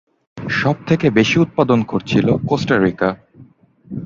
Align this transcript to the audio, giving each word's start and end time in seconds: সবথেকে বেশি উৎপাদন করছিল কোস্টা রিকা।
সবথেকে 0.55 1.07
বেশি 1.09 1.35
উৎপাদন 1.39 1.79
করছিল 1.83 2.27
কোস্টা 2.47 2.75
রিকা। 2.77 3.09